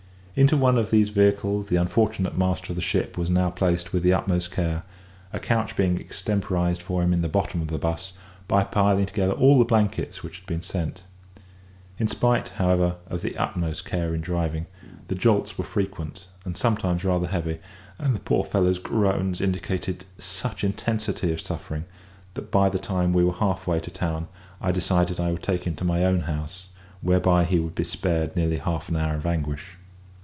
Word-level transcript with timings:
Into 0.33 0.55
one 0.55 0.77
of 0.77 0.91
these 0.91 1.09
vehicles 1.09 1.67
the 1.67 1.75
unfortunate 1.75 2.37
master 2.37 2.71
of 2.71 2.77
the 2.77 2.81
ship 2.81 3.17
was 3.17 3.29
now 3.29 3.49
placed 3.49 3.91
with 3.91 4.01
the 4.01 4.13
utmost 4.13 4.49
care, 4.49 4.83
a 5.33 5.39
couch 5.39 5.75
being 5.75 5.99
extemporised 5.99 6.81
for 6.81 7.03
him 7.03 7.11
in 7.11 7.21
the 7.21 7.27
bottom 7.27 7.61
of 7.61 7.67
the 7.67 7.77
'bus 7.77 8.13
by 8.47 8.63
piling 8.63 9.05
together 9.05 9.33
all 9.33 9.59
the 9.59 9.65
blankets 9.65 10.23
which 10.23 10.37
had 10.37 10.45
been 10.45 10.61
sent. 10.61 11.03
In 11.99 12.07
spite, 12.07 12.47
however, 12.55 12.95
of 13.07 13.21
the 13.21 13.37
utmost 13.37 13.83
care 13.83 14.15
in 14.15 14.21
driving, 14.21 14.67
the 15.09 15.15
jolts 15.15 15.57
were 15.57 15.65
frequent, 15.65 16.27
and 16.45 16.55
sometimes 16.55 17.03
rather 17.03 17.27
heavy, 17.27 17.59
and 17.99 18.15
the 18.15 18.19
poor 18.21 18.45
fellow's 18.45 18.79
groans 18.79 19.41
indicated 19.41 20.05
such 20.17 20.63
intensity 20.63 21.33
of 21.33 21.41
suffering, 21.41 21.83
that 22.35 22.49
by 22.51 22.69
the 22.69 22.79
time 22.79 23.11
we 23.11 23.25
were 23.25 23.33
half 23.33 23.67
way 23.67 23.81
to 23.81 23.91
town 23.91 24.29
I 24.61 24.71
decided 24.71 25.19
I 25.19 25.33
would 25.33 25.43
take 25.43 25.65
him 25.65 25.75
to 25.75 25.83
my 25.83 26.05
own 26.05 26.21
house, 26.21 26.67
whereby 27.01 27.43
he 27.43 27.59
would 27.59 27.75
be 27.75 27.83
spared 27.83 28.37
nearly 28.37 28.59
half 28.59 28.87
an 28.87 28.95
hour 28.95 29.15
of 29.15 29.25
anguish. 29.25 29.75